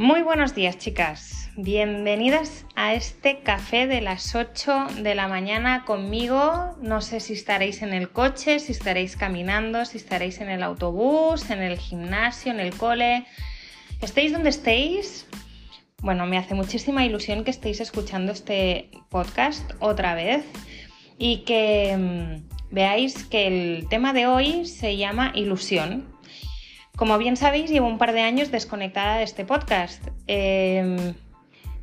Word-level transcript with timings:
Muy 0.00 0.22
buenos 0.22 0.54
días 0.54 0.78
chicas, 0.78 1.50
bienvenidas 1.58 2.64
a 2.74 2.94
este 2.94 3.40
café 3.40 3.86
de 3.86 4.00
las 4.00 4.34
8 4.34 4.86
de 5.02 5.14
la 5.14 5.28
mañana 5.28 5.84
conmigo. 5.84 6.74
No 6.80 7.02
sé 7.02 7.20
si 7.20 7.34
estaréis 7.34 7.82
en 7.82 7.92
el 7.92 8.08
coche, 8.08 8.60
si 8.60 8.72
estaréis 8.72 9.14
caminando, 9.18 9.84
si 9.84 9.98
estaréis 9.98 10.40
en 10.40 10.48
el 10.48 10.62
autobús, 10.62 11.50
en 11.50 11.60
el 11.60 11.76
gimnasio, 11.76 12.50
en 12.50 12.60
el 12.60 12.74
cole. 12.74 13.26
Estéis 14.00 14.32
donde 14.32 14.48
estéis. 14.48 15.26
Bueno, 15.98 16.24
me 16.24 16.38
hace 16.38 16.54
muchísima 16.54 17.04
ilusión 17.04 17.44
que 17.44 17.50
estéis 17.50 17.82
escuchando 17.82 18.32
este 18.32 18.90
podcast 19.10 19.70
otra 19.80 20.14
vez 20.14 20.46
y 21.18 21.44
que 21.44 21.94
mm, 21.94 22.74
veáis 22.74 23.24
que 23.24 23.46
el 23.46 23.86
tema 23.90 24.14
de 24.14 24.26
hoy 24.26 24.64
se 24.64 24.96
llama 24.96 25.30
ilusión 25.34 26.18
como 27.00 27.16
bien 27.16 27.38
sabéis, 27.38 27.70
llevo 27.70 27.86
un 27.86 27.96
par 27.96 28.12
de 28.12 28.20
años 28.20 28.50
desconectada 28.50 29.16
de 29.16 29.22
este 29.22 29.46
podcast. 29.46 30.06
Em, 30.26 31.14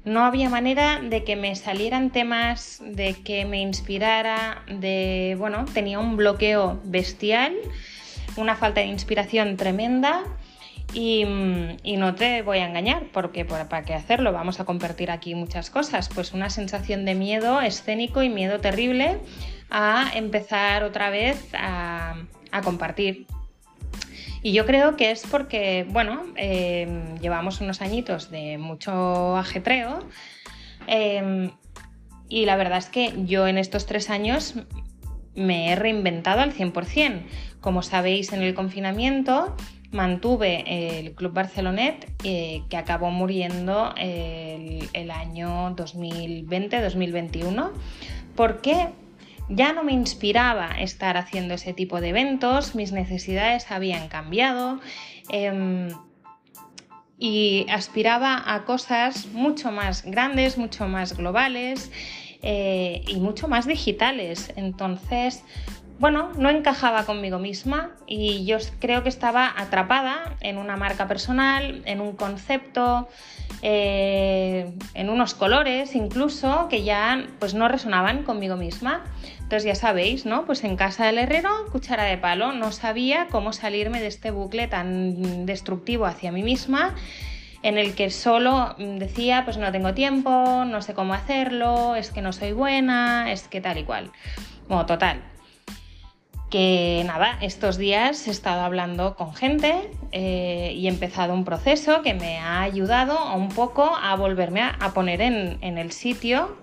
no 0.05 0.23
había 0.23 0.48
manera 0.48 1.02
de 1.02 1.23
que 1.23 1.35
me 1.35 1.55
salieran 1.55 2.12
temas, 2.12 2.84
de 2.85 3.16
que 3.16 3.43
me 3.45 3.59
inspirara, 3.59 4.62
de, 4.67 5.35
bueno, 5.40 5.66
tenía 5.73 5.98
un 5.98 6.17
bloqueo 6.17 6.80
bestial, 6.84 7.55
una 8.35 8.55
falta 8.55 8.81
de 8.81 8.85
inspiración 8.85 9.57
tremenda 9.57 10.23
y, 10.93 11.26
no 11.26 12.13
te 12.13 12.43
voy 12.43 12.59
a 12.59 12.68
engañar, 12.68 13.05
porque 13.12 13.43
para 13.43 13.81
qué 13.81 13.95
hacerlo, 13.95 14.31
vamos 14.34 14.59
a 14.59 14.65
compartir 14.65 15.09
aquí 15.09 15.34
muchas 15.34 15.71
cosas, 15.71 16.09
pues 16.13 16.31
una 16.34 16.52
sensación 16.52 17.05
de 17.05 17.15
miedo 17.15 17.59
escénico 17.59 18.21
y 18.21 18.29
miedo 18.29 18.59
terrible 18.59 19.18
a 19.71 20.12
empezar 20.13 20.84
otra 20.84 21.09
vez 21.09 21.49
a, 21.55 22.18
a 22.52 22.62
compartir 22.62 23.26
y 24.41 24.52
yo 24.54 24.66
creo 24.66 24.96
que 24.96 25.12
es 25.12 25.26
porque, 25.30 25.85
bueno, 25.90 26.24
em, 26.35 27.18
llevamos 27.20 27.62
unos 27.62 27.82
añitos 27.82 28.30
de 28.32 28.57
mucho 28.57 29.35
ajetreo 29.38 29.99
em, 30.88 31.52
y 32.29 32.46
la 32.46 32.55
verdad 32.55 32.77
es 32.77 32.88
que 32.88 33.13
yo 33.26 33.48
en 33.48 33.57
estos 33.57 33.85
tres 33.85 34.10
años 34.10 34.55
me 35.35 35.71
he 35.71 35.76
reinventado 35.76 36.41
al 36.41 36.54
100%. 36.54 37.24
Como 37.62 37.82
sabéis, 37.82 38.34
en 38.34 38.41
el 38.41 38.54
confinamiento 38.54 39.55
mantuve 39.91 40.99
el 40.99 41.13
Club 41.13 41.34
Barcelonet 41.34 42.12
eh, 42.24 42.63
que 42.70 42.77
acabó 42.77 43.10
muriendo 43.10 43.94
el, 43.98 44.90
el 44.94 45.12
año 45.12 45.76
2020-2021. 45.76 47.72
¿Por 48.35 48.62
qué? 48.62 48.90
Ya 49.49 49.71
no 49.71 49.84
me 49.84 49.93
inspiraba 49.93 50.71
estar 50.79 51.15
haciendo 51.15 51.53
ese 51.53 51.73
tipo 51.73 52.01
de 52.01 52.09
eventos, 52.09 52.76
mis 52.76 52.91
necesidades 52.91 53.71
habían 53.71 54.09
cambiado 54.09 54.79
em, 55.29 55.89
y 57.17 57.65
aspiraba 57.70 58.43
a 58.45 58.65
cosas 58.65 59.27
mucho 59.27 59.71
más 59.71 60.04
grandes, 60.04 60.57
mucho 60.57 60.87
más 60.87 61.15
globales 61.15 61.91
eh, 62.41 63.04
y 63.07 63.20
mucho 63.20 63.48
más 63.48 63.65
digitales. 63.65 64.51
Entonces, 64.57 65.44
bueno, 66.00 66.31
no 66.38 66.50
encajaba 66.50 67.06
conmigo 67.06 67.40
misma 67.40 67.91
y 68.06 68.45
yo 68.45 68.57
creo 68.79 69.01
que 69.01 69.09
estaba 69.09 69.51
atrapada 69.57 70.35
en 70.41 70.57
una 70.57 70.78
marca 70.78 71.07
personal, 71.07 71.81
en 71.85 72.01
un 72.01 72.16
concepto, 72.16 73.07
eh, 73.63 74.72
en 74.94 75.09
unos 75.09 75.34
colores 75.34 75.95
incluso 75.95 76.67
que 76.69 76.84
ya 76.84 77.25
pues 77.39 77.56
no 77.56 77.67
resonaban 77.67 78.23
conmigo 78.23 78.56
misma. 78.57 79.06
Entonces 79.39 79.63
ya 79.63 79.75
sabéis, 79.75 80.25
¿no? 80.25 80.45
Pues 80.45 80.63
en 80.63 80.75
casa 80.75 81.06
del 81.06 81.17
herrero, 81.17 81.50
cuchara 81.72 82.03
de 82.03 82.17
palo, 82.17 82.51
no 82.51 82.72
sabía 82.72 83.28
cómo 83.31 83.53
salirme 83.53 84.01
de 84.01 84.07
este 84.07 84.29
bucle 84.29 84.67
tan 84.67 85.45
destructivo 85.45 86.06
hacia 86.06 86.31
mí 86.31 86.44
misma 86.44 86.94
en 87.63 87.78
el 87.78 87.95
que 87.95 88.11
solo 88.11 88.75
decía, 88.77 89.43
pues 89.45 89.57
no 89.57 89.72
tengo 89.72 89.93
tiempo, 89.93 90.63
no 90.66 90.81
sé 90.81 90.93
cómo 90.93 91.13
hacerlo, 91.13 91.95
es 91.95 92.11
que 92.11 92.22
no 92.22 92.31
soy 92.33 92.51
buena, 92.51 93.31
es 93.31 93.47
que 93.47 93.61
tal 93.61 93.79
y 93.79 93.83
cual. 93.83 94.11
Bueno, 94.67 94.85
total, 94.85 95.22
que 96.50 97.03
nada, 97.06 97.38
estos 97.41 97.78
días 97.78 98.28
he 98.28 98.31
estado 98.31 98.62
hablando 98.62 99.16
con 99.16 99.34
gente 99.34 99.91
eh, 100.12 100.74
y 100.75 100.88
he 100.88 100.90
empezado 100.90 101.34
un 101.34 101.44
proceso 101.44 102.02
que 102.02 102.13
me 102.13 102.38
ha 102.40 102.62
ayudado 102.62 103.35
un 103.35 103.50
poco 103.50 103.84
a 103.84 104.16
volverme 104.16 104.62
a, 104.62 104.94
poner 104.94 105.22
en, 105.22 105.78
el 105.78 105.91
sitio, 105.91 106.58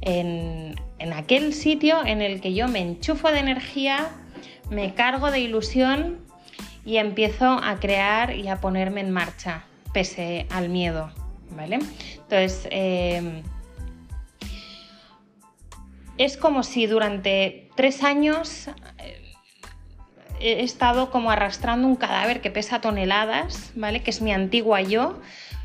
en, 0.00 0.76
en, 0.98 1.12
aquel 1.12 1.52
sitio 1.52 2.04
en 2.06 2.22
el 2.22 2.40
que 2.40 2.54
yo 2.54 2.68
me 2.68 2.80
enchufo 2.80 3.30
de 3.30 3.40
energía, 3.40 4.10
me 4.70 4.94
cargo 4.94 5.30
de 5.30 5.40
ilusión 5.40 6.20
y 6.86 6.96
empiezo 6.96 7.46
a 7.62 7.78
crear 7.80 8.34
y 8.34 8.48
a 8.48 8.60
ponerme 8.60 9.02
en 9.02 9.10
marcha, 9.10 9.64
pese 9.92 10.46
al 10.50 10.70
miedo, 10.70 11.10
¿vale? 11.50 11.80
Entonces, 12.14 12.66
eh, 12.70 13.42
es 16.18 16.36
como 16.36 16.62
si 16.62 16.86
durante 16.86 17.70
tres 17.74 18.02
años 18.02 18.68
eh, 18.98 19.20
he 20.40 20.62
estado 20.62 21.10
como 21.10 21.30
arrastrando 21.30 21.86
un 21.86 21.96
cadáver 21.96 22.40
que 22.40 22.50
pesa 22.50 22.80
toneladas, 22.80 23.72
¿vale? 23.74 24.02
Que 24.02 24.10
es 24.10 24.20
mi 24.20 24.32
antigua 24.32 24.82
yo 24.82 25.20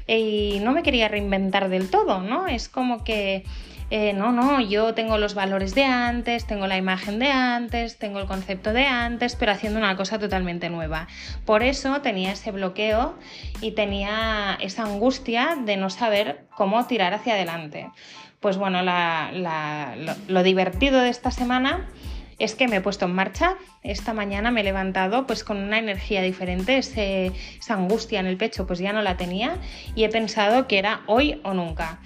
y 0.08 0.60
no 0.62 0.72
me 0.72 0.84
quería 0.84 1.08
reinventar 1.08 1.70
del 1.70 1.90
todo, 1.90 2.22
¿no? 2.22 2.48
Es 2.48 2.70
como 2.70 3.04
que 3.04 3.44
eh, 3.90 4.12
no, 4.12 4.34
no, 4.34 4.60
yo 4.60 4.94
tengo 4.94 5.18
los 5.18 5.34
valores 5.34 5.74
de 5.74 5.86
antes, 5.86 6.46
tengo 6.46 6.68
la 6.68 6.76
imagen 6.76 7.20
de 7.20 7.32
antes, 7.32 7.98
tengo 7.98 8.20
el 8.20 8.26
concepto 8.26 8.74
de 8.74 8.86
antes, 8.86 9.38
pero 9.38 9.54
haciendo 9.54 9.80
una 9.80 9.96
cosa 9.96 10.20
totalmente 10.20 10.70
nueva. 10.70 11.08
Por 11.46 11.64
eso 11.64 12.02
tenía 12.02 12.34
ese 12.34 12.52
bloqueo 12.52 13.16
y 13.62 13.72
tenía 13.72 14.58
esa 14.60 14.84
angustia 14.84 15.58
de 15.64 15.78
no 15.78 15.90
saber 15.90 16.46
cómo 16.56 16.86
tirar 16.86 17.14
hacia 17.14 17.36
adelante. 17.36 17.90
Pues 18.42 18.58
bueno, 18.58 18.82
lo, 18.84 20.44
divertido 20.44 21.00
de 21.00 21.10
esta 21.10 21.32
semana 21.32 21.88
es 22.40 22.56
que 22.56 22.68
me 22.68 22.76
he 22.76 22.82
puesto 22.82 23.06
en 23.06 23.16
marcha. 23.16 23.56
Esta 23.84 24.14
mañana 24.14 24.52
me 24.52 24.62
he 24.62 24.64
levantado 24.66 25.26
pues 25.26 25.46
con 25.46 25.58
una 25.58 25.80
energía 25.80 26.22
diferente, 26.22 26.78
esa 26.78 27.74
angustia 27.74 28.20
en 28.20 28.28
el 28.28 28.36
pecho 28.36 28.68
pues 28.68 28.80
ya 28.80 28.92
no 28.92 29.02
la 29.02 29.16
tenía 29.16 29.56
y 29.96 30.04
he 30.04 30.10
pensado 30.10 30.68
que 30.68 30.78
era 30.78 31.04
hoy 31.08 31.40
o 31.46 31.54
nunca. 31.54 32.00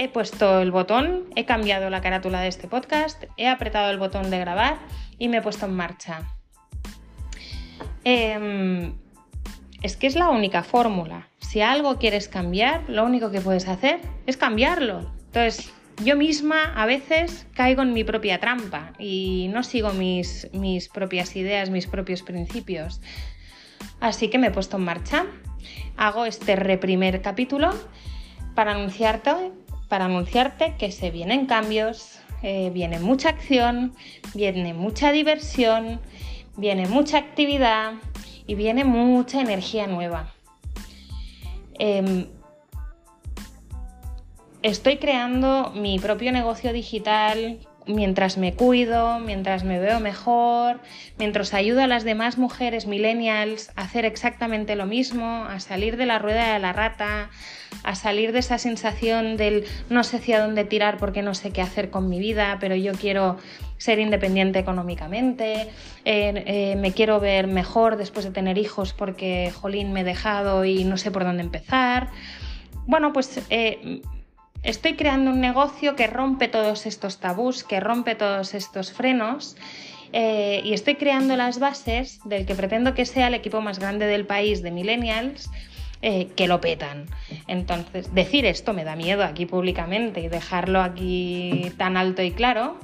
He 0.00 0.08
puesto 0.08 0.60
el 0.60 0.70
botón, 0.70 1.24
he 1.34 1.44
cambiado 1.44 1.90
la 1.90 2.00
carátula 2.00 2.40
de 2.40 2.46
este 2.46 2.68
podcast, 2.68 3.24
he 3.36 3.48
apretado 3.48 3.90
el 3.90 3.98
botón 3.98 4.30
de 4.30 4.38
grabar 4.38 4.78
y 5.18 5.26
me 5.26 5.38
he 5.38 5.42
puesto 5.42 5.66
en 5.66 5.74
marcha. 5.74 6.22
Em, 8.04 8.94
es 9.82 9.96
que 9.96 10.06
es 10.06 10.14
la 10.14 10.28
única 10.28 10.62
fórmula. 10.62 11.26
Si 11.40 11.62
algo 11.62 11.98
quieres 11.98 12.28
cambiar, 12.28 12.84
lo 12.86 13.04
único 13.04 13.32
que 13.32 13.40
puedes 13.40 13.66
hacer 13.66 13.98
es 14.24 14.36
cambiarlo. 14.36 15.12
Entonces, 15.26 15.72
yo 16.04 16.14
misma 16.14 16.74
a 16.76 16.86
veces 16.86 17.48
caigo 17.54 17.82
en 17.82 17.92
mi 17.92 18.04
propia 18.04 18.38
trampa 18.38 18.92
y 19.00 19.50
no 19.52 19.64
sigo 19.64 19.90
mis, 19.94 20.48
mis 20.52 20.88
propias 20.88 21.34
ideas, 21.34 21.70
mis 21.70 21.88
propios 21.88 22.22
principios. 22.22 23.00
Así 23.98 24.28
que 24.28 24.38
me 24.38 24.46
he 24.46 24.52
puesto 24.52 24.76
en 24.76 24.84
marcha. 24.84 25.26
Hago 25.96 26.24
este 26.24 26.54
reprimer 26.54 27.20
capítulo 27.20 27.74
para 28.54 28.72
anunciarte, 28.76 29.50
para 29.88 30.04
anunciarte 30.06 30.74
que 30.78 30.92
se 30.92 31.10
vienen 31.10 31.46
cambios, 31.46 32.20
eh, 32.42 32.70
viene 32.72 33.00
mucha 33.00 33.30
acción, 33.30 33.94
viene 34.34 34.74
mucha 34.74 35.12
diversión, 35.12 36.00
viene 36.56 36.86
mucha 36.86 37.18
actividad 37.18 37.94
y 38.46 38.54
viene 38.54 38.84
mucha 38.84 39.40
energía 39.40 39.86
nueva. 39.86 40.32
Em, 41.78 42.26
estoy 44.62 44.98
creando 44.98 45.72
mi 45.74 45.98
propio 45.98 46.32
negocio 46.32 46.72
digital 46.72 47.58
mientras 47.88 48.38
me 48.38 48.54
cuido, 48.54 49.18
mientras 49.18 49.64
me 49.64 49.80
veo 49.80 49.98
mejor, 49.98 50.80
mientras 51.18 51.54
ayudo 51.54 51.82
a 51.82 51.86
las 51.86 52.04
demás 52.04 52.38
mujeres 52.38 52.86
millennials 52.86 53.70
a 53.74 53.82
hacer 53.82 54.04
exactamente 54.04 54.76
lo 54.76 54.86
mismo, 54.86 55.44
a 55.44 55.58
salir 55.58 55.96
de 55.96 56.06
la 56.06 56.18
rueda 56.18 56.52
de 56.52 56.58
la 56.58 56.72
rata, 56.72 57.30
a 57.82 57.94
salir 57.94 58.32
de 58.32 58.40
esa 58.40 58.58
sensación 58.58 59.36
del 59.36 59.64
no 59.88 60.04
sé 60.04 60.18
hacia 60.18 60.40
dónde 60.40 60.64
tirar 60.64 60.98
porque 60.98 61.22
no 61.22 61.34
sé 61.34 61.50
qué 61.50 61.62
hacer 61.62 61.90
con 61.90 62.08
mi 62.08 62.18
vida, 62.18 62.58
pero 62.60 62.76
yo 62.76 62.92
quiero 62.92 63.38
ser 63.78 63.98
independiente 63.98 64.58
económicamente, 64.58 65.68
eh, 66.04 66.44
eh, 66.46 66.76
me 66.76 66.92
quiero 66.92 67.20
ver 67.20 67.46
mejor 67.46 67.96
después 67.96 68.24
de 68.24 68.32
tener 68.32 68.58
hijos 68.58 68.92
porque 68.92 69.52
Jolín 69.54 69.92
me 69.92 70.00
he 70.00 70.04
dejado 70.04 70.64
y 70.64 70.84
no 70.84 70.96
sé 70.96 71.10
por 71.10 71.24
dónde 71.24 71.42
empezar. 71.42 72.08
Bueno, 72.86 73.12
pues 73.12 73.40
eh, 73.50 74.02
Estoy 74.62 74.94
creando 74.94 75.30
un 75.30 75.40
negocio 75.40 75.94
que 75.96 76.06
rompe 76.06 76.48
todos 76.48 76.86
estos 76.86 77.18
tabús, 77.18 77.64
que 77.64 77.80
rompe 77.80 78.14
todos 78.14 78.54
estos 78.54 78.92
frenos 78.92 79.56
eh, 80.12 80.60
y 80.64 80.72
estoy 80.72 80.96
creando 80.96 81.36
las 81.36 81.58
bases 81.58 82.20
del 82.24 82.44
que 82.44 82.54
pretendo 82.54 82.94
que 82.94 83.06
sea 83.06 83.28
el 83.28 83.34
equipo 83.34 83.60
más 83.60 83.78
grande 83.78 84.06
del 84.06 84.26
país 84.26 84.62
de 84.62 84.70
millennials 84.70 85.50
eh, 86.02 86.28
que 86.36 86.48
lo 86.48 86.60
petan. 86.60 87.06
Entonces, 87.46 88.14
decir 88.14 88.46
esto 88.46 88.72
me 88.72 88.84
da 88.84 88.96
miedo 88.96 89.24
aquí 89.24 89.46
públicamente 89.46 90.20
y 90.20 90.28
dejarlo 90.28 90.80
aquí 90.80 91.72
tan 91.76 91.96
alto 91.96 92.22
y 92.22 92.32
claro, 92.32 92.78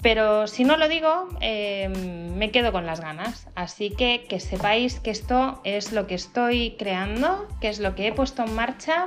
Pero 0.00 0.46
si 0.46 0.62
no 0.62 0.76
lo 0.76 0.88
digo, 0.88 1.28
eh, 1.40 1.88
me 1.88 2.52
quedo 2.52 2.70
con 2.70 2.86
las 2.86 3.00
ganas. 3.00 3.48
Así 3.56 3.90
que 3.90 4.26
que 4.28 4.38
sepáis 4.38 5.00
que 5.00 5.10
esto 5.10 5.60
es 5.64 5.92
lo 5.92 6.06
que 6.06 6.14
estoy 6.14 6.76
creando, 6.78 7.48
que 7.60 7.68
es 7.68 7.80
lo 7.80 7.96
que 7.96 8.06
he 8.06 8.12
puesto 8.12 8.44
en 8.44 8.54
marcha, 8.54 9.06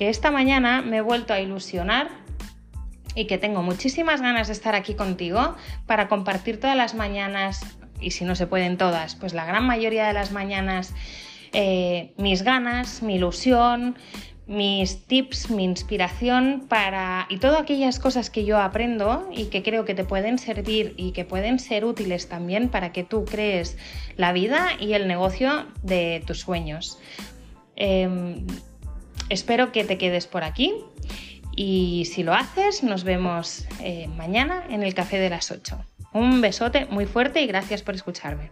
que 0.00 0.08
esta 0.08 0.30
mañana 0.30 0.80
me 0.80 0.96
he 0.96 1.00
vuelto 1.02 1.34
a 1.34 1.40
ilusionar 1.40 2.08
y 3.14 3.26
que 3.26 3.36
tengo 3.36 3.62
muchísimas 3.62 4.22
ganas 4.22 4.46
de 4.46 4.54
estar 4.54 4.74
aquí 4.74 4.94
contigo 4.94 5.56
para 5.84 6.08
compartir 6.08 6.58
todas 6.58 6.74
las 6.74 6.94
mañanas, 6.94 7.60
y 8.00 8.12
si 8.12 8.24
no 8.24 8.34
se 8.34 8.46
pueden 8.46 8.78
todas, 8.78 9.14
pues 9.14 9.34
la 9.34 9.44
gran 9.44 9.66
mayoría 9.66 10.06
de 10.06 10.14
las 10.14 10.32
mañanas, 10.32 10.94
eh, 11.52 12.14
mis 12.16 12.44
ganas, 12.44 13.02
mi 13.02 13.16
ilusión, 13.16 13.98
mis 14.46 15.04
tips, 15.04 15.50
mi 15.50 15.64
inspiración 15.64 16.64
para 16.66 17.26
y 17.28 17.36
todas 17.36 17.60
aquellas 17.60 17.98
cosas 17.98 18.30
que 18.30 18.46
yo 18.46 18.58
aprendo 18.58 19.28
y 19.30 19.50
que 19.50 19.62
creo 19.62 19.84
que 19.84 19.94
te 19.94 20.04
pueden 20.04 20.38
servir 20.38 20.94
y 20.96 21.12
que 21.12 21.26
pueden 21.26 21.58
ser 21.58 21.84
útiles 21.84 22.26
también 22.26 22.70
para 22.70 22.90
que 22.90 23.04
tú 23.04 23.26
crees 23.26 23.76
la 24.16 24.32
vida 24.32 24.70
y 24.80 24.94
el 24.94 25.06
negocio 25.06 25.66
de 25.82 26.22
tus 26.26 26.40
sueños. 26.40 26.98
Em, 27.76 28.46
espero 29.30 29.72
que 29.72 29.84
te 29.84 29.96
quedes 29.96 30.26
por 30.26 30.44
aquí 30.44 30.74
y 31.56 32.04
si 32.12 32.22
lo 32.22 32.34
haces 32.34 32.82
nos 32.82 33.04
vemos 33.04 33.64
eh, 33.80 34.08
mañana 34.16 34.64
en 34.68 34.82
el 34.82 34.94
café 34.94 35.18
de 35.18 35.30
las 35.30 35.50
8. 35.50 35.78
Un 36.12 36.40
besote 36.40 36.86
muy 36.86 37.06
fuerte 37.06 37.40
y 37.40 37.46
gracias 37.46 37.82
por 37.82 37.94
escucharme. 37.94 38.50